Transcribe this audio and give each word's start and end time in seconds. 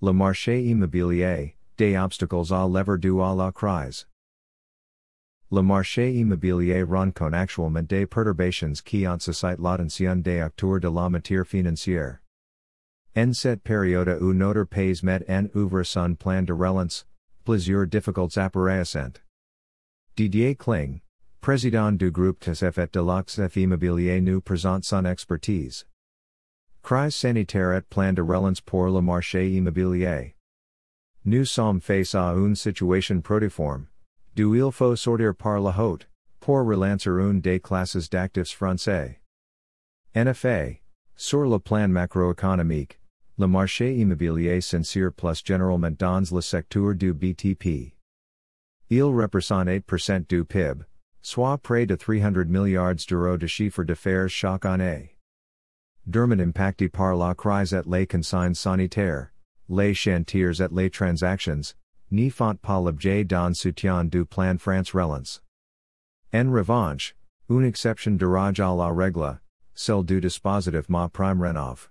Le 0.00 0.12
marché 0.12 0.64
immobilier, 0.64 1.56
des 1.76 1.96
obstacles 1.96 2.52
à 2.52 2.68
lever 2.68 2.98
du 2.98 3.20
à 3.20 3.34
la 3.34 3.50
crise. 3.50 4.06
Le 5.50 5.60
marché 5.60 6.14
immobilier 6.14 6.84
rencontre 6.84 7.34
actuellement 7.34 7.82
des 7.82 8.06
perturbations 8.06 8.80
qui 8.84 9.08
ont 9.08 9.18
suscite 9.18 9.58
l'attention 9.58 10.22
des 10.22 10.38
acteurs 10.38 10.78
de 10.78 10.88
la 10.88 11.10
matière 11.10 11.44
financière. 11.44 12.20
En 13.16 13.32
cette 13.34 13.64
période 13.64 14.22
où 14.22 14.32
notre 14.32 14.62
pays 14.62 15.00
met 15.02 15.28
en 15.28 15.48
ouvre 15.56 15.82
son 15.82 16.14
plan 16.14 16.44
de 16.44 16.52
relance, 16.52 17.04
plusieurs 17.44 17.88
difficultés 17.88 18.38
apparaissent. 18.38 19.20
Didier 20.14 20.54
Kling, 20.54 21.00
président 21.40 21.90
du 21.90 22.12
groupe 22.12 22.44
TSF 22.44 22.92
de 22.92 23.00
l'Oxf 23.00 23.56
Immobilier 23.56 24.20
nous 24.20 24.40
présente 24.40 24.84
son 24.84 25.04
expertise. 25.06 25.86
Crise 26.82 27.14
sanitaire 27.14 27.74
et 27.74 27.82
plan 27.82 28.12
de 28.14 28.22
relance 28.22 28.60
pour 28.60 28.88
le 28.88 29.02
marché 29.02 29.50
immobilier. 29.50 30.34
Nous 31.24 31.44
sommes 31.44 31.80
face 31.80 32.14
à 32.14 32.32
une 32.34 32.54
situation 32.54 33.20
protiforme, 33.20 33.86
d'où 34.34 34.54
il 34.54 34.72
faut 34.72 34.96
sortir 34.96 35.34
par 35.34 35.60
la 35.60 35.72
haute, 35.78 36.06
pour 36.40 36.64
relancer 36.64 37.10
une 37.10 37.40
des 37.40 37.60
classes 37.60 38.08
d'actifs 38.08 38.56
français. 38.56 39.20
Effet, 40.14 40.80
sur 41.14 41.44
le 41.44 41.58
plan 41.58 41.88
macroéconomique, 41.88 42.98
le 43.38 43.46
marché 43.46 43.94
immobilier 43.94 44.60
sincère 44.62 45.12
plus 45.12 45.42
généralement 45.44 45.90
dans 45.90 46.32
le 46.32 46.40
secteur 46.40 46.94
du 46.94 47.12
BTP. 47.12 47.92
Il 48.88 49.02
représente 49.02 49.68
8% 49.68 50.26
du 50.26 50.44
PIB, 50.44 50.84
soit 51.20 51.58
près 51.58 51.84
de 51.86 51.96
300 51.96 52.46
milliards 52.46 52.94
d'euros 52.94 53.36
de 53.36 53.46
chiffre 53.46 53.84
d'affaires 53.84 54.28
chaque 54.30 54.64
année. 54.64 55.17
Dermot 56.10 56.40
impacté 56.40 56.88
par 56.88 57.14
la 57.16 57.34
crise 57.34 57.74
et 57.74 57.82
les 57.86 58.06
consignes 58.06 58.54
sanitaires, 58.54 59.30
les 59.68 59.92
chantiers 59.92 60.58
et 60.58 60.68
les 60.72 60.88
transactions, 60.88 61.74
n'y 62.10 62.30
font 62.30 62.58
pas 62.58 62.80
l'objet 62.80 63.24
d'un 63.24 63.52
soutien 63.52 64.08
du 64.08 64.24
plan 64.24 64.58
France 64.58 64.94
Relance. 64.94 65.42
En 66.32 66.50
revanche, 66.50 67.14
une 67.50 67.66
exception 67.66 68.16
derage 68.16 68.58
à 68.58 68.74
la 68.74 68.90
règle, 68.90 69.38
celle 69.74 70.02
du 70.02 70.18
dispositif 70.18 70.88
MaPrimeRénov'. 70.88 71.90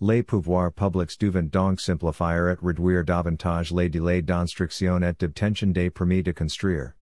Les 0.00 0.22
pouvoirs 0.22 0.72
publics 0.72 1.18
doivent 1.20 1.50
donc 1.50 1.80
simplifier 1.80 2.52
et 2.52 2.56
réduire 2.62 3.04
davantage 3.04 3.72
les 3.72 3.90
délais 3.90 4.22
d'instruction 4.22 5.02
et 5.02 5.12
d'obtention 5.12 5.72
des 5.74 5.90
permis 5.90 6.22
de 6.22 6.32
construire. 6.32 6.94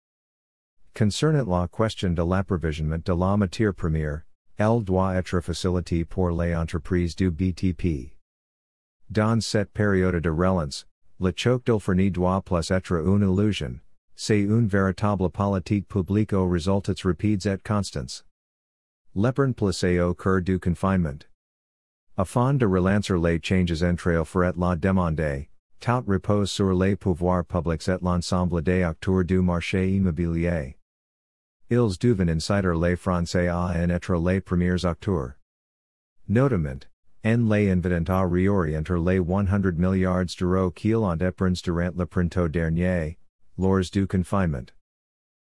Concernant 0.92 1.46
la 1.46 1.68
question 1.68 2.14
de 2.14 2.22
l'approvisionnement 2.22 2.98
de 3.04 3.12
la 3.12 3.36
matière 3.36 3.74
première, 3.74 4.22
elle 4.58 4.82
doit 4.82 5.16
être 5.16 5.40
facilitée 5.40 6.04
pour 6.04 6.30
les 6.30 6.54
entreprises 6.54 7.14
du 7.14 7.30
BTP. 7.30 8.12
Dans 9.10 9.40
cette 9.40 9.72
période 9.72 10.20
de 10.20 10.30
relance, 10.30 10.86
le 11.20 11.32
choc 11.34 11.64
d'Olferny 11.64 12.10
doit 12.10 12.42
plus 12.42 12.70
être 12.70 12.92
une 13.06 13.22
illusion, 13.22 13.80
c'est 14.14 14.40
une 14.40 14.66
véritable 14.66 15.30
politique 15.30 15.88
publique 15.88 16.32
aux 16.32 16.48
résultats 16.48 17.02
rapides 17.04 17.46
et 17.46 17.62
constants. 17.62 18.24
Lepern 19.14 19.54
placé 19.54 20.00
au 20.00 20.14
cœur 20.14 20.42
du 20.42 20.58
confinement. 20.58 21.26
Afin 22.18 22.54
de 22.54 22.66
relancer 22.66 23.18
les 23.18 23.38
changes 23.42 23.82
entre 23.82 24.24
for 24.24 24.52
la 24.56 24.74
demande, 24.74 25.46
tout 25.80 26.04
repose 26.06 26.50
sur 26.50 26.72
les 26.74 26.96
pouvoirs 26.96 27.44
publics 27.44 27.88
et 27.88 27.98
l'ensemble 28.02 28.62
des 28.62 28.82
acteurs 28.82 29.24
du 29.24 29.42
marché 29.42 29.90
immobilier. 29.96 30.76
Ils 31.68 31.98
devaient 31.98 32.30
inciter 32.30 32.74
les 32.74 32.96
Français 32.96 33.48
à 33.48 33.72
en 33.74 33.90
être 33.90 34.14
les 34.16 34.40
premiers 34.40 34.84
acteurs. 34.84 35.34
Notamment, 36.28 36.86
en 37.24 37.48
les 37.48 37.70
invitant 37.70 38.08
à 38.08 38.24
réorienter 38.24 38.98
les 38.98 39.18
100 39.18 39.76
milliards 39.76 40.36
d'euros 40.38 40.70
qu'ils 40.70 40.96
ont 40.96 41.18
épargnés 41.18 41.62
durant 41.64 41.90
le 41.96 42.06
printemps 42.06 42.48
dernier, 42.48 43.18
lors 43.58 43.90
du 43.90 44.06
confinement. 44.06 44.70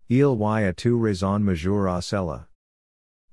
Il 0.08 0.18
y 0.18 0.64
a 0.64 0.72
two 0.72 1.00
raisons 1.00 1.40
majeures 1.40 1.88
à 1.88 2.00
cela. 2.00 2.46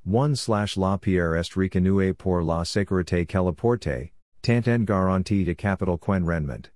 1 0.05 0.35
slash 0.35 0.75
la 0.75 0.97
pierre 0.97 1.35
est 1.35 1.53
reconnuée 1.55 2.13
pour 2.13 2.41
la 2.41 2.65
sécurité 2.65 3.27
qu'elle 3.27 3.53
tant 4.41 4.67
en 4.67 4.83
garantie 4.83 5.45
de 5.45 5.53
capital 5.53 5.97
qu'en 5.99 6.25
rendement. 6.25 6.71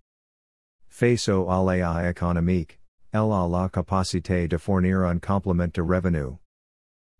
Face 0.87 1.27
au 1.27 1.49
aléa 1.49 2.07
économique, 2.07 2.79
elle 3.17 3.31
a 3.31 3.47
la 3.47 3.69
capacité 3.69 4.47
de 4.47 4.57
fournir 4.57 5.01
un 5.01 5.19
complément 5.19 5.73
de 5.73 5.81
revenu. 5.81 6.37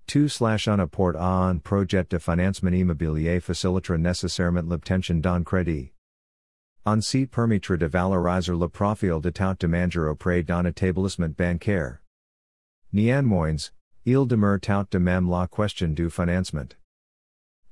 2 0.07 0.27
slash 0.29 0.67
un 0.67 0.79
apport 0.79 1.17
à 1.17 1.49
un 1.49 1.57
projet 1.57 2.07
de 2.09 2.19
financement 2.19 2.71
immobilier 2.71 3.41
facilitera 3.41 3.97
nécessairement 3.97 4.69
l'obtention 4.69 5.19
d'un 5.21 5.43
crédit. 5.43 5.91
Ainsi 6.85 7.25
permettra 7.25 7.75
de 7.77 7.87
valoriser 7.87 8.53
le 8.53 8.69
profil 8.69 9.19
de 9.19 9.31
tout 9.31 9.57
demander 9.59 9.97
auprès 9.97 10.43
d'un 10.43 10.65
établissement 10.65 11.35
bancaire. 11.35 11.99
Néanmoins, 12.93 13.71
il 14.05 14.25
demeure 14.25 14.61
tout 14.61 14.87
de 14.91 14.99
même 14.99 15.29
la 15.29 15.47
question 15.47 15.93
du 15.93 16.09
financement. 16.09 16.75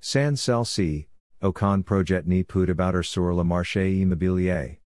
Sans 0.02 0.36
celle-ci, 0.36 1.08
aucun 1.42 1.82
projet 1.82 2.24
ne 2.26 2.44
peut 2.44 2.70
aboutir 2.70 3.06
sur 3.06 3.34
le 3.34 3.44
marché 3.44 3.96
immobilier. 4.02 4.80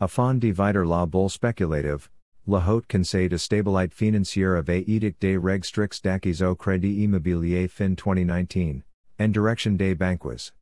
Afin 0.00 0.34
d'éviter 0.34 0.84
la 0.84 1.06
bulle 1.06 1.30
spéculative, 1.30 2.08
La 2.48 2.60
Haut 2.60 2.86
Conseil 2.86 3.28
de 3.28 3.36
stabilité 3.36 3.92
financière 3.92 4.54
avait 4.54 4.82
édicté 4.82 5.32
des 5.32 5.36
règles 5.36 5.64
strictes 5.64 6.04
d'acquis 6.04 6.44
au 6.44 6.54
crédit 6.54 7.02
immobilier 7.02 7.66
fin 7.66 7.96
2019, 7.96 8.84
en 9.18 9.28
direction 9.32 9.76
des 9.76 9.96
banques. 9.96 10.52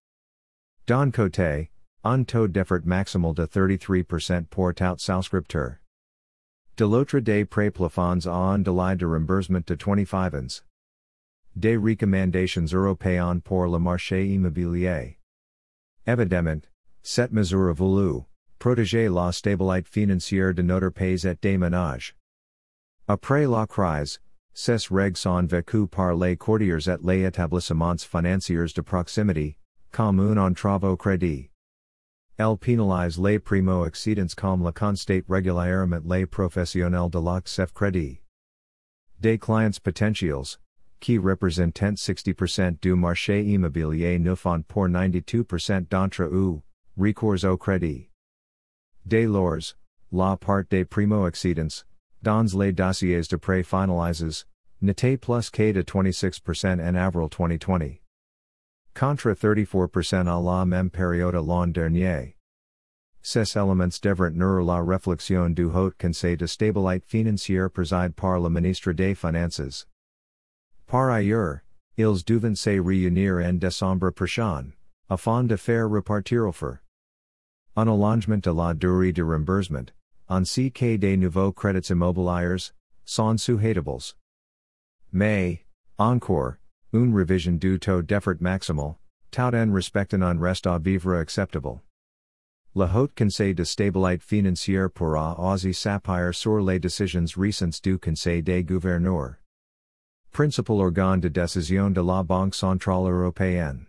Don 0.87 1.11
côté, 1.11 1.69
un 2.03 2.25
taux 2.25 2.49
d'effort 2.49 2.87
maximal 2.87 3.35
de 3.35 3.45
33% 3.45 4.47
pour 4.47 4.73
tout 4.73 4.99
souscripteur. 4.99 5.77
De 6.79 6.87
l'autre 6.87 7.21
des 7.21 7.45
pré 7.45 7.71
plafonds 7.71 8.27
à 8.27 8.57
délai 8.57 8.97
de 8.97 9.05
remboursement 9.05 9.61
de 9.67 9.75
25 9.75 10.35
ans. 10.35 10.63
Des 11.55 11.77
recommandations 11.77 12.73
européennes 12.73 13.43
pour 13.43 13.67
le 13.67 13.79
marché 13.79 14.27
immobilier. 14.27 15.19
Évidemment, 16.07 16.63
cette 17.03 17.33
mesure 17.33 17.75
voulue, 17.75 18.25
protéger 18.65 19.11
la 19.11 19.31
stabilité 19.31 19.87
financière 19.91 20.55
de 20.55 20.63
notre 20.63 20.89
pays 20.89 21.27
et 21.27 21.39
des 21.39 21.59
ménages. 21.59 22.15
Après 23.07 23.47
la 23.47 23.67
crise, 23.67 24.21
ces 24.55 24.89
règles 24.91 25.19
sont 25.19 25.47
vécues 25.47 25.87
par 25.87 26.17
les 26.17 26.39
courtiers 26.39 26.89
et 26.89 26.97
les 27.03 27.27
établissements 27.27 28.03
financiers 28.03 28.73
de 28.75 28.81
proximité, 28.81 29.59
comme 29.93 30.19
un 30.19 30.39
entrave 30.39 30.85
au 30.85 30.97
crédit. 30.97 31.51
Elle 32.39 32.57
pénalise 32.57 33.19
les 33.19 33.39
primo 33.39 33.85
accédants 33.85 34.35
comme 34.35 34.65
la 34.65 34.73
constate 34.73 35.27
régulièrement 35.29 36.01
les 36.07 36.25
professionnels 36.25 37.11
de 37.11 37.19
l'accès 37.19 37.67
crédit. 37.75 38.23
Des 39.21 39.37
clients 39.37 39.79
potentiels, 39.83 40.57
qui 41.01 41.19
représentent 41.19 41.99
60% 41.99 42.81
du 42.81 42.95
marché 42.95 43.45
immobilier 43.45 44.19
ne 44.19 44.35
font 44.35 44.63
pour 44.63 44.89
92% 44.89 45.87
d'entre 45.91 46.23
eux, 46.23 46.63
recours 46.97 47.45
au 47.45 47.59
crédit. 47.59 48.09
Dès 49.07 49.27
lors, 49.27 49.75
la 50.11 50.37
part 50.37 50.65
des 50.71 50.85
primo 50.85 51.27
accédants, 51.27 51.85
dans 52.23 52.55
les 52.59 52.73
dossiers 52.73 53.29
de 53.29 53.37
prêt 53.37 53.63
finalizes, 53.63 54.47
n'était 54.81 55.19
plus 55.19 55.51
que 55.51 55.73
de 55.73 55.83
26% 55.83 56.81
en 56.81 56.95
avril 56.95 57.29
2020. 57.29 57.99
Contre 58.95 59.35
34% 59.35 60.27
à 60.27 60.41
la 60.41 60.65
même 60.65 60.91
période 60.91 61.35
l'an 61.35 61.67
dernier. 61.67 62.37
Ces 63.21 63.57
éléments 63.57 64.01
devraient 64.03 64.31
nourrir 64.31 64.65
la 64.65 64.83
réflexion 64.83 65.51
du 65.51 65.65
Haut 65.65 65.93
Conseil 65.99 66.37
de 66.37 66.47
stabilité 66.47 67.07
financière 67.07 67.71
préside 67.71 68.15
par 68.15 68.39
le 68.39 68.51
ministre 68.51 68.93
des 68.93 69.15
Finances. 69.15 69.87
Par 70.87 71.11
ailleurs, 71.11 71.61
ils 71.97 72.23
devaient 72.25 72.55
se 72.55 72.79
réunir 72.81 73.37
en 73.37 73.55
décembre 73.55 74.11
prochain, 74.11 74.73
afin 75.09 75.45
de 75.45 75.57
faire 75.57 75.89
repartir 75.89 76.47
offre. 76.47 76.79
Un 77.77 77.89
allongement 77.89 78.41
de 78.41 78.51
la 78.51 78.73
durée 78.73 79.13
de 79.13 79.23
remboursement, 79.23 79.91
ainsi 80.29 80.71
que 80.71 80.97
des 80.97 81.17
nouveaux 81.17 81.53
crédits 81.53 81.91
immobiliers, 81.91 82.73
sont 83.05 83.37
souhaitables. 83.37 84.15
Mais, 85.13 85.65
encore, 85.99 86.55
une 86.93 87.15
révision 87.15 87.59
du 87.59 87.79
taux 87.79 88.03
d'effort 88.03 88.41
maximal, 88.41 88.95
tout 89.33 89.41
en 89.55 89.73
respectant 89.75 90.23
un 90.23 90.39
reste 90.41 90.67
à 90.67 90.79
vivre 90.79 91.15
acceptable. 91.15 91.81
La 92.77 92.87
Haut 92.87 93.09
Conseil 93.17 93.55
de 93.55 93.65
stabilité 93.65 94.25
financière 94.25 94.91
pourra 94.91 95.37
aussi 95.39 95.75
s'appuyer 95.75 96.33
sur 96.33 96.61
les 96.61 96.81
décisions 96.81 97.27
récentes 97.37 97.83
du 97.83 97.99
Conseil 97.99 98.43
des 98.43 98.65
gouverneurs. 98.65 99.35
Principal 100.33 100.81
organe 100.81 101.21
de 101.21 101.29
décision 101.29 101.91
de 101.91 102.01
la 102.01 102.23
Banque 102.23 102.55
Centrale 102.55 103.11
Européenne. 103.11 103.87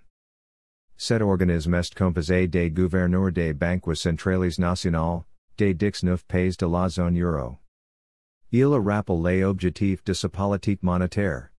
Cet 0.98 1.22
organisme 1.22 1.74
est 1.76 1.94
composé 1.94 2.48
des 2.48 2.72
gouverneurs 2.72 3.32
des 3.32 3.54
banques 3.54 3.96
centrales 3.96 4.58
nationales, 4.58 5.26
des 5.58 5.74
dix 5.74 6.04
neuf 6.04 6.26
pays 6.26 6.56
de 6.58 6.66
la 6.66 6.90
zone 6.90 7.18
euro. 7.18 7.58
Il 8.52 8.74
rappelle 8.74 9.22
les 9.22 9.44
objectifs 9.44 10.04
de 10.06 10.14
sa 10.14 10.30
politique 10.30 10.82
monétaire. 10.84 11.50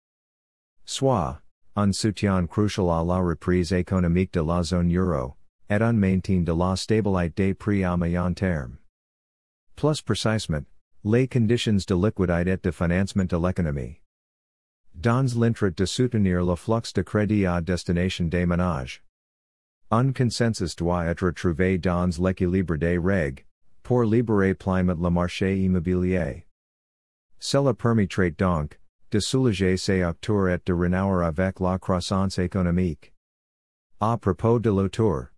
Soit, 0.87 1.43
un 1.77 1.93
soutien 1.93 2.47
crucial 2.47 2.89
à 2.89 3.05
la 3.05 3.19
reprise 3.19 3.73
économique 3.73 4.33
de 4.33 4.41
la 4.41 4.63
zone 4.63 4.91
euro, 4.91 5.35
et 5.69 5.83
un 5.83 5.93
maintien 5.93 6.43
de 6.43 6.53
la 6.53 6.75
stabilité 6.75 7.49
des 7.49 7.55
prix 7.55 7.85
à 7.85 7.97
moyen 7.97 8.33
terme. 8.33 8.79
Plus 9.77 10.01
précisement, 10.01 10.65
les 11.05 11.29
conditions 11.29 11.85
de 11.87 11.95
liquidité 11.95 12.53
et 12.53 12.57
de 12.57 12.71
financement 12.71 13.27
de 13.27 13.37
l'économie. 13.37 14.01
Dans 14.95 15.27
l'intérêt 15.39 15.73
de 15.73 15.85
soutenir 15.85 16.43
le 16.43 16.57
flux 16.57 16.93
de 16.95 17.03
crédit 17.03 17.45
à 17.45 17.61
destination 17.61 18.31
des 18.31 18.47
ménages. 18.47 19.03
Un 19.93 20.13
consensus 20.13 20.75
doit 20.75 21.07
être 21.07 21.31
trouvé 21.31 21.79
dans 21.79 22.11
l'équilibre 22.19 22.77
des 22.77 22.99
règles, 22.99 23.45
pour 23.85 24.03
libérer 24.05 24.55
pleinement 24.55 24.97
le 25.01 25.11
marché 25.11 25.57
immobilier. 25.63 26.45
Cela 27.39 27.73
permettrait 27.73 28.33
donc, 28.33 28.81
de 29.13 29.21
soulager 29.21 29.77
ses 29.77 30.03
acteurs 30.03 30.49
et 30.49 30.59
de 30.67 30.73
renouer 30.73 31.25
avec 31.25 31.61
la 31.61 31.79
croissance 31.79 32.39
économique. 32.39 33.13
À 34.01 34.19
propos 34.19 34.59
de 34.59 34.71
l'auteur. 34.71 35.29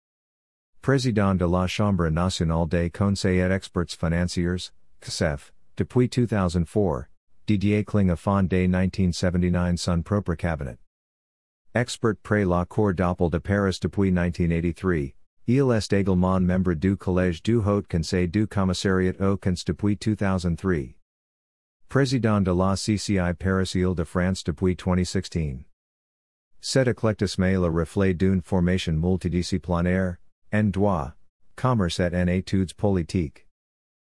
Président 0.80 1.34
de 1.34 1.44
la 1.44 1.66
Chambre 1.66 2.08
nationale 2.08 2.66
des 2.66 2.88
conseils 2.90 3.40
et 3.40 3.52
experts 3.52 3.98
financiers, 3.98 4.70
CSEF, 5.02 5.52
depuis 5.76 6.08
2004, 6.08 7.06
Didier 7.46 7.84
Kling 7.84 8.10
a 8.10 8.16
fondé 8.16 8.66
1979 8.66 9.76
son 9.76 10.02
propre 10.02 10.34
cabinet. 10.34 10.78
Expert 11.80 12.16
près 12.24 12.44
la 12.44 12.64
Cour 12.64 12.92
d'appel 12.92 13.30
de 13.30 13.38
Paris 13.38 13.78
depuis 13.80 14.10
1983, 14.10 15.14
il 15.46 15.70
est 15.70 15.92
également 15.92 16.40
membre 16.40 16.74
du 16.74 16.96
Collège 16.96 17.40
du 17.40 17.54
Haut 17.54 17.82
Conseil 17.88 18.26
du 18.26 18.48
Commissariat 18.48 19.14
aux 19.20 19.36
comptes 19.36 19.64
depuis 19.64 19.94
2003. 19.94 20.96
Président 21.88 22.40
de 22.40 22.50
la 22.50 22.74
CCI 22.74 23.32
Paris 23.38 23.76
Île-de-France 23.76 24.42
depuis 24.42 24.74
2016. 24.74 25.58
Cet 26.60 26.88
éclectisme 26.88 27.44
est 27.44 27.54
le 27.54 27.68
reflet 27.68 28.12
d'une 28.12 28.42
formation 28.42 28.94
multidisciplinaire, 28.94 30.16
en 30.52 30.72
droit, 30.72 31.12
commerce 31.54 32.00
et 32.00 32.12
en 32.12 32.26
études 32.26 32.74
politiques. 32.74 33.47